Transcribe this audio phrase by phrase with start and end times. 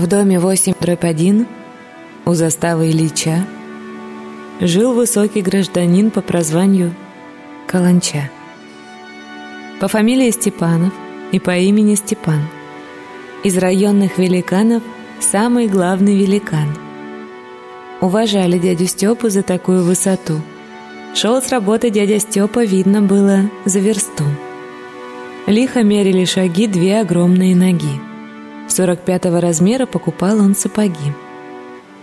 [0.00, 1.46] В доме 8 дробь 1
[2.24, 3.44] у заставы Ильича
[4.58, 6.94] жил высокий гражданин по прозванию
[7.66, 8.30] Каланча.
[9.78, 10.94] По фамилии Степанов
[11.32, 12.48] и по имени Степан.
[13.44, 14.82] Из районных великанов
[15.20, 16.74] самый главный великан.
[18.00, 20.40] Уважали дядю Степу за такую высоту.
[21.14, 24.24] Шел с работы дядя Степа, видно было, за версту.
[25.46, 28.09] Лихо мерили шаги две огромные ноги.
[28.70, 31.12] 45-го размера покупал он сапоги.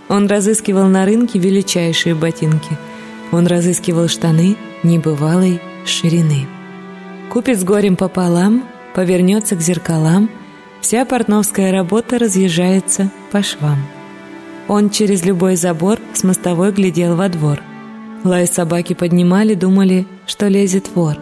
[0.09, 2.77] Он разыскивал на рынке величайшие ботинки.
[3.31, 6.48] Он разыскивал штаны небывалой ширины.
[7.31, 10.30] Купит с горем пополам, повернется к зеркалам,
[10.81, 13.79] вся портновская работа разъезжается по швам.
[14.68, 17.62] Он через любой забор с мостовой глядел во двор.
[18.23, 21.18] Лай собаки поднимали, думали, что лезет вор.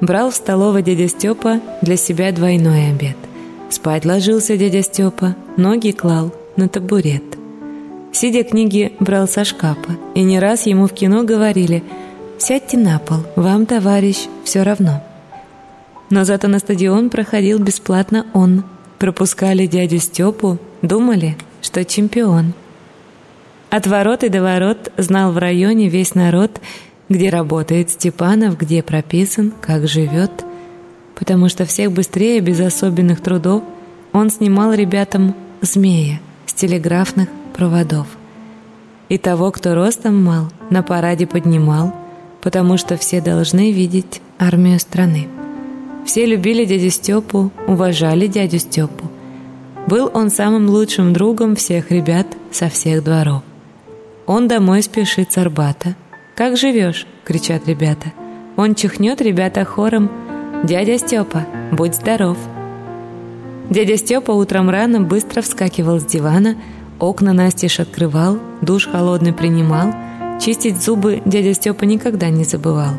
[0.00, 3.16] Брал в столовой дядя Степа для себя двойной обед–
[3.68, 7.24] Спать ложился дядя Степа, ноги клал на табурет.
[8.12, 11.82] Сидя книги брал со шкафа, и не раз ему в кино говорили
[12.38, 15.02] «Сядьте на пол, вам, товарищ, все равно».
[16.10, 18.64] Но зато на стадион проходил бесплатно он.
[18.98, 22.54] Пропускали дядю Степу, думали, что чемпион.
[23.70, 26.60] От ворот и до ворот знал в районе весь народ,
[27.08, 30.30] где работает Степанов, где прописан, как живет–
[31.16, 33.64] потому что всех быстрее, без особенных трудов,
[34.12, 38.06] он снимал ребятам змея с телеграфных проводов.
[39.08, 41.94] И того, кто ростом мал, на параде поднимал,
[42.42, 45.26] потому что все должны видеть армию страны.
[46.04, 49.10] Все любили дядю Степу, уважали дядю Степу.
[49.86, 53.42] Был он самым лучшим другом всех ребят со всех дворов.
[54.26, 55.96] Он домой спешит с Арбата.
[56.34, 58.12] «Как живешь?»— кричат ребята.
[58.56, 60.10] Он чихнет ребята хором—
[60.64, 62.36] «Дядя Степа, будь здоров!»
[63.70, 66.56] Дядя Степа утром рано быстро вскакивал с дивана,
[66.98, 69.92] окна настежь открывал, душ холодный принимал,
[70.40, 72.94] чистить зубы дядя Степа никогда не забывал.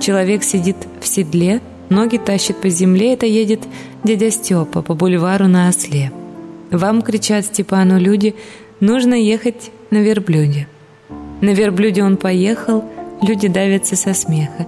[0.00, 3.60] Человек сидит в седле, ноги тащит по земле, это едет
[4.04, 6.12] дядя Степа по бульвару на осле.
[6.70, 8.34] Вам, кричат Степану люди,
[8.80, 10.68] нужно ехать на верблюде.
[11.40, 12.84] На верблюде он поехал,
[13.22, 14.66] люди давятся со смеха.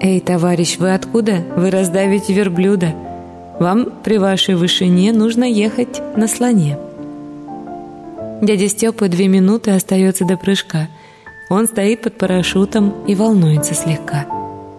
[0.00, 1.44] «Эй, товарищ, вы откуда?
[1.56, 2.94] Вы раздавите верблюда.
[3.58, 6.78] Вам при вашей вышине нужно ехать на слоне».
[8.40, 10.88] Дядя Степа две минуты остается до прыжка.
[11.50, 14.26] Он стоит под парашютом и волнуется слегка.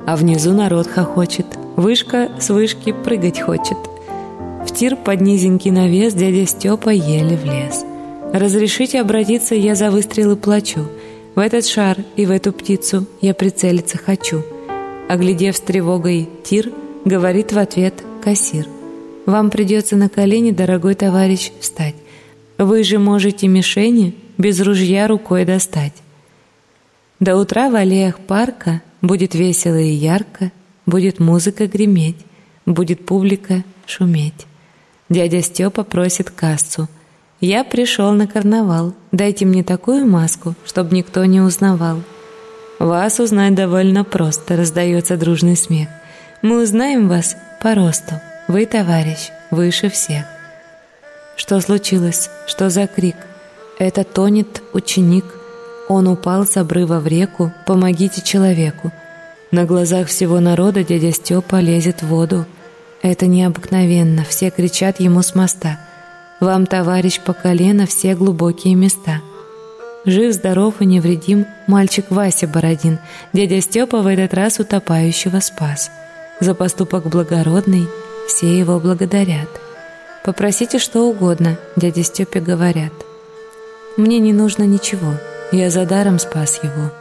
[0.08, 1.46] А внизу народ хохочет.
[1.76, 3.78] Вышка с вышки прыгать хочет.
[4.66, 7.84] В тир под низенький навес дядя Степа еле влез.
[8.32, 10.86] «Разрешите обратиться, я за выстрелы плачу.
[11.36, 14.44] В этот шар и в эту птицу я прицелиться хочу».
[15.10, 16.72] Оглядев с тревогой тир,
[17.04, 18.68] говорит в ответ кассир.
[19.26, 21.96] «Вам придется на колени, дорогой товарищ, встать.
[22.60, 25.96] Вы же можете мишени без ружья рукой достать».
[27.20, 30.52] До утра в аллеях парка будет весело и ярко,
[30.86, 32.24] будет музыка греметь,
[32.68, 34.46] будет публика шуметь.
[35.10, 36.88] Дядя Степа просит кассу.
[37.42, 42.04] «Я пришел на карнавал, дайте мне такую маску, чтобы никто не узнавал».
[42.80, 45.90] Вас узнать довольно просто, раздается дружный смех.
[46.42, 48.16] Мы узнаем вас по росту.
[48.48, 50.24] Вы, товарищ, выше всех.
[51.36, 52.30] Что случилось?
[52.48, 53.18] Что за крик?
[53.80, 55.26] Это тонет ученик.
[55.90, 57.52] Он упал с обрыва в реку.
[57.66, 58.94] Помогите человеку.
[59.52, 62.46] На глазах всего народа дядя Степа лезет в воду.
[63.02, 65.80] Это необыкновенно, все кричат ему с моста.
[66.40, 69.22] Вам, товарищ, по колено все глубокие места.
[70.10, 72.98] Жив, здоров и невредим мальчик Вася Бородин.
[73.32, 75.92] Дядя Степа в этот раз утопающего спас.
[76.40, 77.88] За поступок благородный
[78.28, 79.50] все его благодарят.
[80.26, 82.92] Попросите что угодно, дяде Степе говорят.
[83.98, 85.14] Мне не нужно ничего,
[85.52, 86.92] я за даром спас его.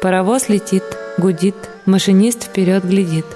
[0.00, 0.84] Паровоз летит,
[1.18, 3.26] гудит, машинист вперед глядит.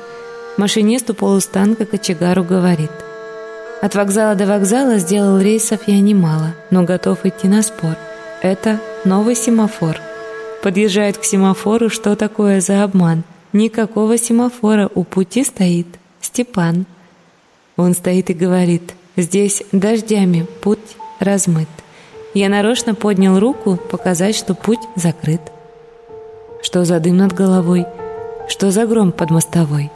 [0.57, 2.93] Машинист у полустанка кочегару говорит.
[3.83, 7.97] От вокзала до вокзала сделал рейсов я немало, но готов идти на спор–
[8.43, 9.99] это новый семафор.
[10.63, 13.25] Подъезжает к семафору, что такое за обман?
[13.53, 15.87] Никакого семафора, у пути стоит
[16.21, 16.87] Степан.
[17.77, 20.79] Он стоит и говорит, здесь дождями путь
[21.19, 21.69] размыт.
[22.35, 25.41] Я нарочно поднял руку, показать, что путь закрыт.
[26.63, 27.87] Что за дым над головой?
[28.49, 29.91] Что за гром под мостовой?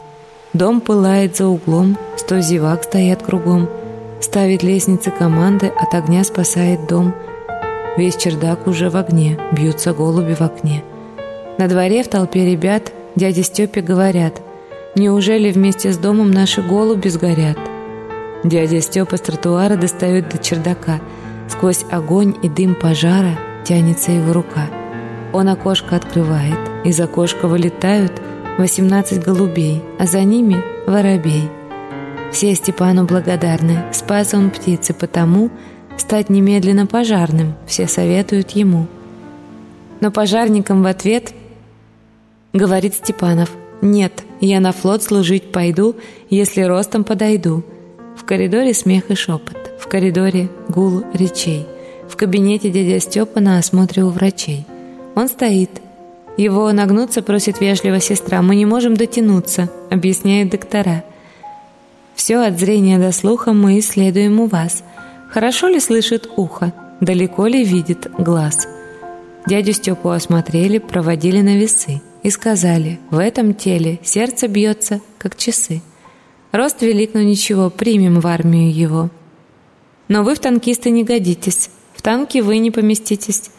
[0.53, 3.69] Дом пылает за углом, сто зевак стоят кругом.
[4.19, 7.13] Ставит лестницы команды, от огня спасает дом—
[7.97, 10.83] Весь чердак уже в огне, бьются голуби в окне.
[11.57, 14.41] На дворе в толпе ребят дяде Степе говорят,
[14.95, 17.57] «Неужели вместе с домом наши голуби сгорят?»
[18.43, 20.99] Дядя Степа с тротуара достает до чердака.
[21.47, 24.67] Сквозь огонь и дым пожара тянется его рука.
[25.33, 26.59] Он окошко открывает.
[26.83, 28.21] Из окошка вылетают
[28.57, 31.49] 18 голубей, а за ними воробей.
[32.31, 35.49] Все Степану благодарны, спас он птицы, потому
[35.97, 38.87] стать немедленно пожарным все советуют ему.
[40.01, 41.33] Но пожарникам в ответ
[42.53, 43.51] говорит Степанов,
[43.81, 45.95] «Нет, я на флот служить пойду,
[46.29, 47.63] если ростом подойду».
[48.15, 51.67] В коридоре смех и шепот, в коридоре гул речей,
[52.09, 54.65] в кабинете дядя Степа на осмотре у врачей.
[55.15, 55.69] Он стоит.
[56.37, 58.41] Его нагнуться просит вежливо сестра.
[58.41, 61.03] «Мы не можем дотянуться»,— объясняют доктора.
[62.15, 64.83] «Все от зрения до слуха мы исследуем у вас.
[65.29, 66.73] Хорошо ли слышит ухо?
[67.01, 68.67] Далеко ли видит глаз?»
[69.47, 75.83] Дядю Степу осмотрели, проводили на весы и сказали, в этом теле сердце бьется, как часы.
[76.51, 79.11] Рост велик, но ничего, примем в армию его.
[80.07, 83.51] Но вы в танкисты не годитесь, в танки вы не поместитесь,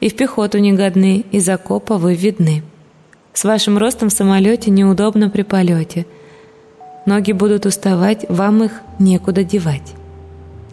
[0.00, 2.62] и в пехоту не годны, из окопа вы видны.
[3.34, 6.06] С вашим ростом в самолете неудобно при полете.
[7.04, 9.94] Ноги будут уставать, вам их некуда девать.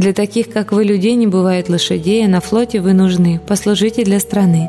[0.02, 4.20] Для таких, как вы, людей не бывает лошадей, а на флоте вы нужны, послужите для
[4.20, 4.68] страны.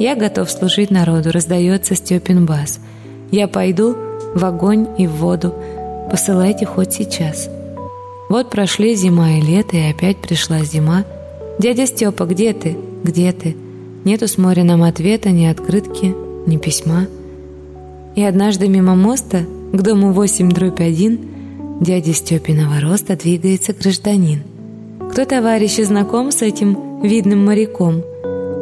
[0.00, 2.80] «Я готов служить народу»,— раздается Степин бас.
[3.30, 3.96] «Я пойду
[4.34, 5.54] в огонь и в воду,
[6.10, 7.48] посылайте хоть сейчас».
[8.28, 11.04] Вот прошли зима и лето, и опять пришла зима.
[11.60, 12.76] «Дядя Степа, где ты?
[13.04, 13.54] Где ты?»
[14.04, 16.12] Нету с моря нам ответа, ни открытки,
[16.48, 17.06] ни письма.
[18.16, 21.20] И однажды мимо моста, к дому 8 дробь 1,
[21.82, 24.42] дяди Степиного роста двигается гражданин.
[25.10, 28.02] Кто товарищ и знаком с этим видным моряком–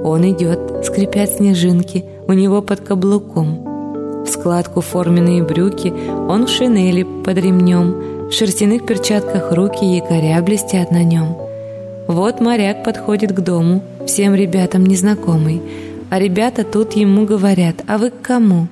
[0.05, 4.25] он идет, скрипят снежинки, у него под каблуком.
[4.25, 5.95] В складку форменные брюки,
[6.29, 11.39] он в шинели под ремнем, в шерстяных перчатках руки якоря блестят на нем.
[12.07, 15.63] Вот моряк подходит к дому, всем ребятам незнакомый,
[16.11, 18.69] а ребята тут ему говорят, а вы к кому?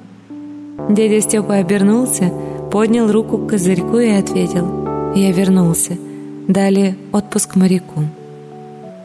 [0.91, 2.31] Дядя Степа обернулся,
[2.71, 5.95] поднял руку к козырьку и ответил, я вернулся.
[6.49, 8.05] Дали отпуск моряку.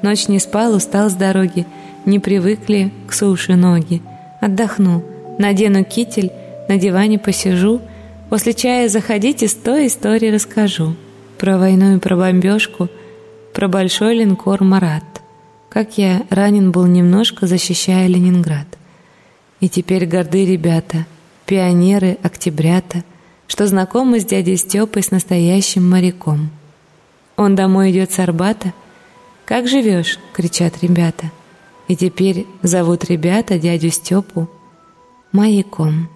[0.02, 1.66] Ночь не спал, устал с дороги,
[2.06, 4.02] не привыкли к суше ноги.
[4.42, 5.04] Отдохну,
[5.38, 6.32] надену китель,
[6.68, 7.82] на диване посижу,
[8.30, 10.96] после чая заходите, сто историй расскажу.
[11.38, 12.90] Про войну и про бомбежку,
[13.54, 15.04] про большой линкор «Марат».
[15.70, 18.66] Как я ранен был немножко, защищая Ленинград.
[19.60, 21.06] И теперь горды ребята,
[21.46, 23.04] пионеры, октябрята,
[23.48, 26.50] что знакомы с дядей Степой, с настоящим моряком.
[27.38, 28.74] Он домой идет с Арбата.
[29.46, 31.32] «Как живешь?»— кричат ребята.
[31.88, 34.50] И теперь зовут ребята дядю Степу
[35.32, 36.10] маяком.